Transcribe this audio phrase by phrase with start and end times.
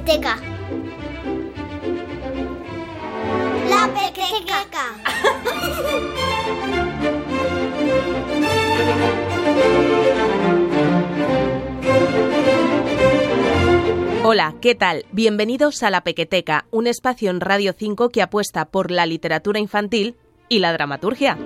[0.00, 0.36] pequeteca.
[3.68, 4.84] La pequeteca.
[14.22, 15.04] Hola, ¿qué tal?
[15.12, 20.16] Bienvenidos a La Pequeteca, un espacio en Radio 5 que apuesta por la literatura infantil
[20.48, 21.36] y la dramaturgia.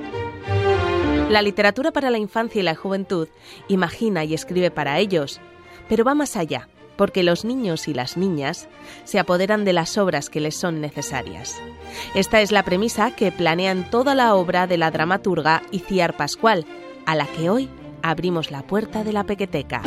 [1.31, 3.29] La literatura para la infancia y la juventud
[3.69, 5.41] imagina y escribe para ellos,
[5.89, 8.69] pero va más allá, porque los niños y las niñas
[9.05, 11.57] se apoderan de las obras que les son necesarias.
[12.15, 16.67] Esta es la premisa que planean toda la obra de la dramaturga Iciar Pascual,
[17.07, 17.69] a la que hoy
[18.03, 19.83] abrimos la puerta de la pequeteca.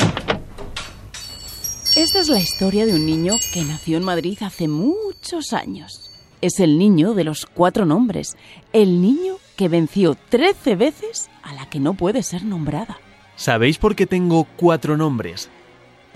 [1.96, 6.12] Esta es la historia de un niño que nació en Madrid hace muchos años.
[6.42, 8.38] Es el niño de los cuatro nombres,
[8.72, 13.00] el niño que venció trece veces a la que no puede ser nombrada.
[13.36, 15.50] ¿Sabéis por qué tengo cuatro nombres?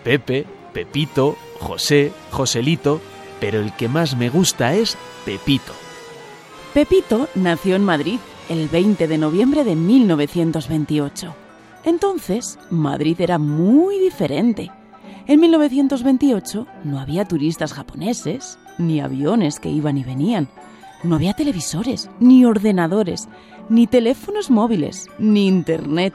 [0.03, 3.01] Pepe, Pepito, José, Joselito,
[3.39, 5.73] pero el que más me gusta es Pepito.
[6.73, 11.35] Pepito nació en Madrid el 20 de noviembre de 1928.
[11.83, 14.71] Entonces, Madrid era muy diferente.
[15.27, 20.49] En 1928 no había turistas japoneses, ni aviones que iban y venían.
[21.03, 23.27] No había televisores, ni ordenadores,
[23.69, 26.13] ni teléfonos móviles, ni internet.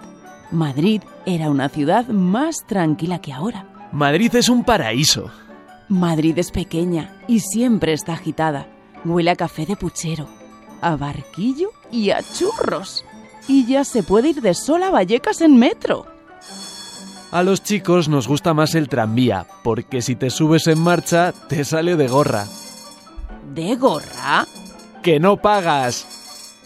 [0.50, 3.75] Madrid era una ciudad más tranquila que ahora.
[3.92, 5.30] Madrid es un paraíso.
[5.88, 8.66] Madrid es pequeña y siempre está agitada.
[9.04, 10.28] Huele a café de puchero,
[10.80, 13.04] a barquillo y a churros.
[13.48, 16.06] Y ya se puede ir de sola a Vallecas en metro.
[17.30, 21.64] A los chicos nos gusta más el tranvía, porque si te subes en marcha, te
[21.64, 22.46] sale de gorra.
[23.54, 24.46] ¿De gorra?
[25.02, 26.06] ¡Que no pagas!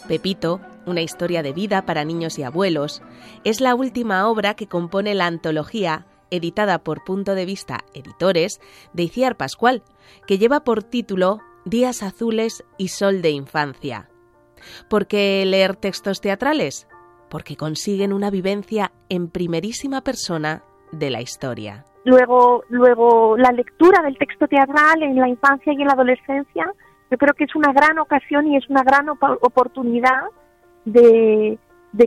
[0.08, 3.02] Pepito, una historia de vida para niños y abuelos,
[3.44, 8.60] es la última obra que compone la antología, editada por Punto de Vista Editores,
[8.92, 9.82] de Iciar Pascual,
[10.26, 14.08] que lleva por título Días Azules y Sol de Infancia.
[14.88, 16.88] ¿Por qué leer textos teatrales?
[17.28, 21.84] Porque consiguen una vivencia en primerísima persona de la historia.
[22.04, 26.72] Luego, luego la lectura del texto teatral en la infancia y en la adolescencia,
[27.10, 30.22] yo creo que es una gran ocasión y es una gran opo- oportunidad
[30.84, 31.58] de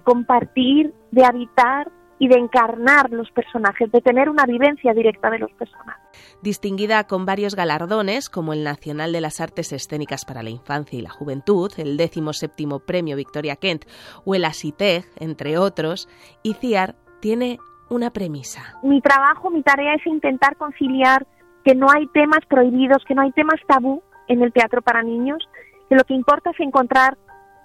[0.04, 5.52] compartir, de habitar y de encarnar los personajes, de tener una vivencia directa de los
[5.54, 6.02] personajes.
[6.42, 11.02] Distinguida con varios galardones, como el Nacional de las Artes Escénicas para la Infancia y
[11.02, 12.54] la Juventud, el 17
[12.86, 13.86] Premio Victoria Kent
[14.26, 16.08] o el ASITEG, entre otros,
[16.44, 17.58] ICIAR tiene
[17.90, 18.80] una premisa.
[18.84, 21.26] Mi trabajo, mi tarea es intentar conciliar
[21.64, 25.48] que no hay temas prohibidos, que no hay temas tabú en el teatro para niños,
[25.90, 27.18] que lo que importa es encontrar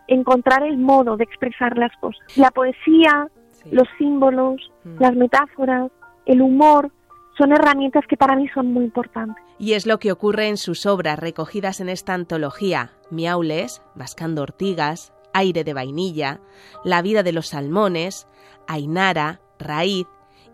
[0.09, 2.21] encontrar el modo de expresar las cosas.
[2.37, 3.29] La poesía,
[3.71, 5.01] los símbolos, Mm.
[5.01, 5.91] las metáforas,
[6.27, 6.91] el humor,
[7.37, 9.43] son herramientas que para mí son muy importantes.
[9.59, 15.13] Y es lo que ocurre en sus obras recogidas en esta antología: Miaules, Vascando Ortigas,
[15.35, 16.41] Aire de Vainilla,
[16.85, 18.27] La vida de los salmones,
[18.67, 20.07] Ainara, Raíz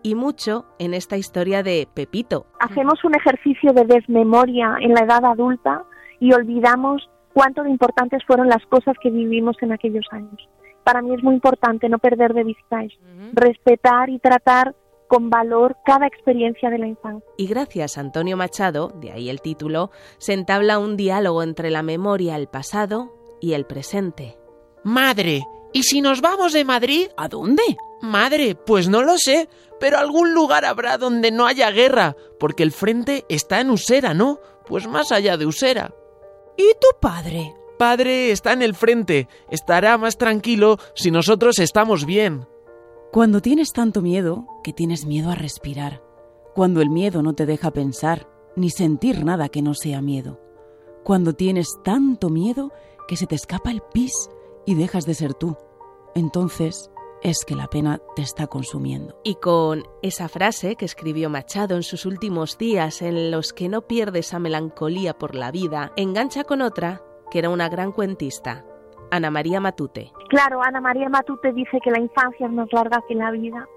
[0.02, 2.46] y mucho en esta historia de Pepito.
[2.60, 5.84] Hacemos un ejercicio de desmemoria en la edad adulta
[6.20, 10.48] y olvidamos cuánto de importantes fueron las cosas que vivimos en aquellos años.
[10.84, 12.98] Para mí es muy importante no perder de vista eso,
[13.32, 14.74] respetar y tratar
[15.08, 17.28] con valor cada experiencia de la infancia.
[17.36, 21.82] Y gracias a Antonio Machado, de ahí el título, se entabla un diálogo entre la
[21.82, 24.36] memoria, el pasado y el presente.
[24.82, 27.08] Madre, ¿y si nos vamos de Madrid?
[27.16, 27.62] ¿A dónde?
[28.00, 29.48] Madre, pues no lo sé,
[29.80, 34.40] pero algún lugar habrá donde no haya guerra, porque el frente está en Usera, ¿no?
[34.66, 35.94] Pues más allá de Usera.
[36.56, 37.54] ¿Y tu padre?
[37.84, 42.46] Padre está en el frente, estará más tranquilo si nosotros estamos bien.
[43.12, 46.02] Cuando tienes tanto miedo que tienes miedo a respirar.
[46.54, 50.40] Cuando el miedo no te deja pensar ni sentir nada que no sea miedo.
[51.04, 52.72] Cuando tienes tanto miedo
[53.06, 54.30] que se te escapa el pis
[54.64, 55.54] y dejas de ser tú.
[56.14, 56.90] Entonces
[57.22, 59.20] es que la pena te está consumiendo.
[59.24, 63.82] Y con esa frase que escribió Machado en sus últimos días en los que no
[63.82, 67.02] pierde esa melancolía por la vida, engancha con otra
[67.34, 68.64] que era una gran cuentista,
[69.10, 70.12] Ana María Matute.
[70.28, 73.68] Claro, Ana María Matute dice que la infancia es más larga que la vida.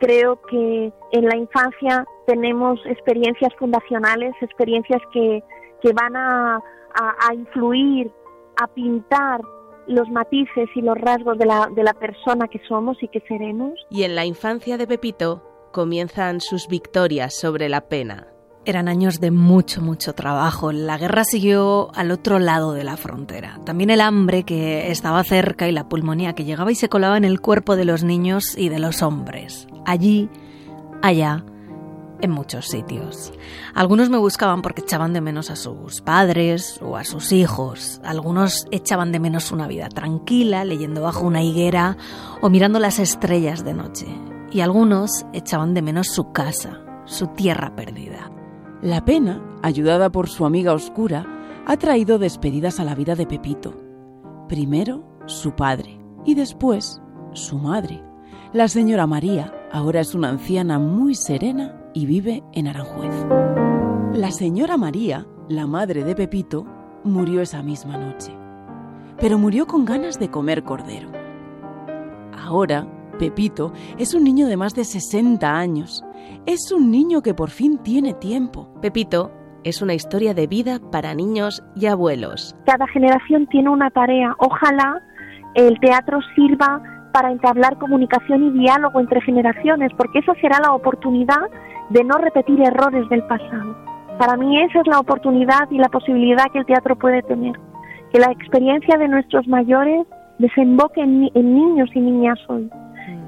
[0.00, 5.44] Creo que en la infancia tenemos experiencias fundacionales, experiencias que,
[5.82, 8.10] que van a, a, a influir,
[8.56, 9.42] a pintar
[9.88, 13.74] los matices y los rasgos de la, de la persona que somos y que seremos.
[13.90, 18.28] Y en la infancia de Pepito comienzan sus victorias sobre la pena.
[18.64, 20.70] Eran años de mucho, mucho trabajo.
[20.70, 23.58] La guerra siguió al otro lado de la frontera.
[23.64, 27.24] También el hambre que estaba cerca y la pulmonía que llegaba y se colaba en
[27.24, 29.66] el cuerpo de los niños y de los hombres.
[29.84, 30.30] Allí,
[31.02, 31.44] allá,
[32.20, 33.32] en muchos sitios.
[33.74, 38.00] Algunos me buscaban porque echaban de menos a sus padres o a sus hijos.
[38.04, 41.96] Algunos echaban de menos una vida tranquila, leyendo bajo una higuera
[42.40, 44.06] o mirando las estrellas de noche.
[44.52, 48.30] Y algunos echaban de menos su casa, su tierra perdida.
[48.82, 51.24] La pena, ayudada por su amiga oscura,
[51.66, 53.76] ha traído despedidas a la vida de Pepito.
[54.48, 57.00] Primero su padre y después
[57.32, 58.02] su madre.
[58.52, 63.14] La señora María ahora es una anciana muy serena y vive en Aranjuez.
[64.14, 66.66] La señora María, la madre de Pepito,
[67.04, 68.32] murió esa misma noche,
[69.20, 71.08] pero murió con ganas de comer cordero.
[72.36, 72.88] Ahora,
[73.18, 76.04] Pepito es un niño de más de 60 años.
[76.46, 78.68] Es un niño que por fin tiene tiempo.
[78.80, 79.30] Pepito
[79.64, 82.56] es una historia de vida para niños y abuelos.
[82.66, 84.34] Cada generación tiene una tarea.
[84.38, 85.00] Ojalá
[85.54, 86.82] el teatro sirva
[87.12, 91.42] para entablar comunicación y diálogo entre generaciones, porque eso será la oportunidad
[91.90, 93.76] de no repetir errores del pasado.
[94.18, 97.52] Para mí esa es la oportunidad y la posibilidad que el teatro puede tener,
[98.12, 100.06] que la experiencia de nuestros mayores
[100.38, 102.70] desemboque en, niños y niñas hoy,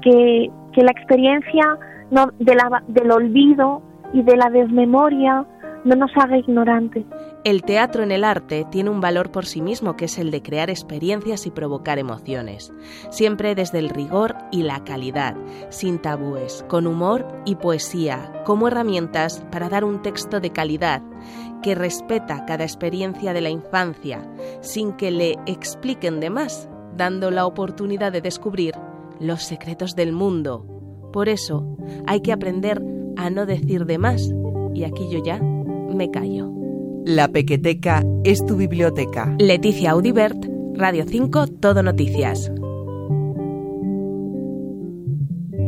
[0.05, 0.51] que,
[0.83, 1.77] la experiencia
[2.11, 3.81] no, del olvido
[4.13, 5.45] y de la desmemoria
[5.83, 7.05] no nos haga ignorantes.
[7.43, 10.41] El teatro en el arte tiene un valor por sí mismo que es el de
[10.41, 12.73] crear experiencias y provocar emociones,
[13.09, 15.35] siempre desde el rigor y la calidad,
[15.69, 21.03] sin tabúes, con humor y poesía, como herramientas para dar un texto de calidad
[21.61, 24.27] que respeta cada experiencia de la infancia,
[24.61, 26.67] sin que le expliquen de más,
[26.97, 28.73] dando la oportunidad de descubrir
[29.19, 30.65] los secretos del mundo.
[31.11, 31.77] Por eso
[32.07, 32.81] hay que aprender
[33.17, 34.29] a no decir de más,
[34.73, 36.51] y aquí yo ya me callo.
[37.05, 39.35] La Pequeteca es tu biblioteca.
[39.37, 42.51] Leticia Audibert, Radio 5, Todo Noticias.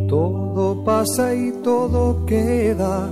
[0.07, 3.11] Todo pasa y todo queda,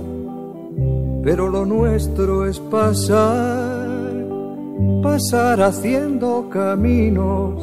[1.22, 4.26] pero lo nuestro es pasar,
[5.02, 7.62] pasar haciendo caminos,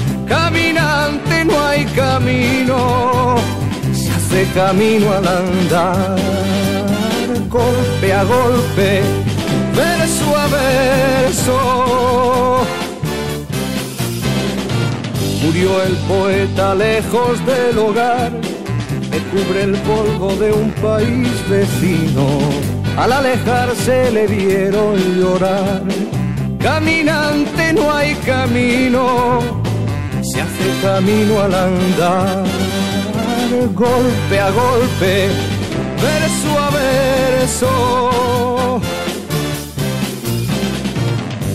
[0.31, 3.35] caminante no hay camino,
[3.93, 6.31] se hace camino al andar
[7.51, 9.01] golpe a golpe,
[9.75, 11.57] verso a verso.
[15.43, 18.31] Murió el poeta lejos del hogar,
[19.11, 22.39] me cubre el polvo de un país vecino.
[22.97, 25.83] Al alejarse le vieron llorar.
[26.59, 29.61] Caminante no hay camino,
[30.31, 32.43] se hace camino al andar,
[33.73, 35.27] golpe a golpe
[36.01, 38.81] verso a verso.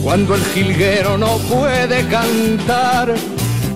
[0.03, 3.15] Cuando el jilguero no puede cantar,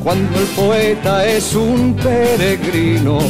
[0.03, 3.21] cuando el poeta es un peregrino,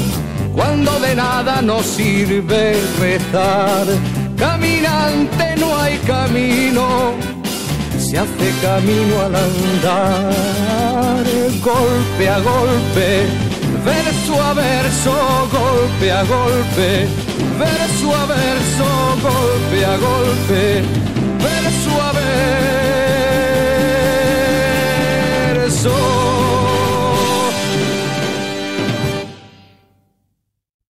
[0.55, 3.87] cuando de nada nos sirve rezar,
[4.37, 7.15] caminante no hay camino,
[8.11, 11.25] se hace camino al andar,
[11.63, 13.27] golpe a golpe,
[13.85, 15.13] verso a verso,
[15.53, 18.85] golpe a golpe verso a verso,
[19.23, 20.83] golpe a golpe,
[21.39, 22.13] verso a
[25.63, 26.40] verso.